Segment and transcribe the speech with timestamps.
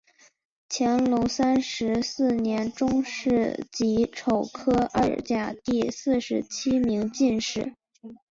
[0.67, 7.75] 乾隆三十四年中式己丑科二甲第四十七名进士。